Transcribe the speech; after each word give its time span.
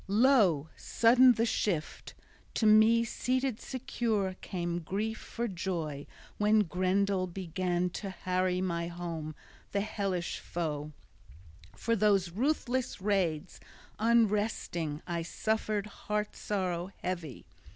Lo, 0.07 0.67
sudden 0.75 1.33
the 1.33 1.45
shift! 1.45 2.15
To 2.55 2.65
me 2.65 3.03
seated 3.03 3.61
secure 3.61 4.35
came 4.41 4.79
grief 4.79 5.19
for 5.19 5.47
joy 5.47 6.07
when 6.39 6.61
Grendel 6.61 7.27
began 7.27 7.91
to 7.91 8.09
harry 8.09 8.61
my 8.61 8.87
home, 8.87 9.35
the 9.73 9.81
hellish 9.81 10.39
foe; 10.39 10.91
for 11.75 11.95
those 11.95 12.31
ruthless 12.31 12.99
raids, 12.99 13.59
unresting 13.99 15.03
I 15.05 15.21
suffered 15.21 15.85
heart 15.85 16.35
sorrow 16.35 16.89
heavy. 17.03 17.45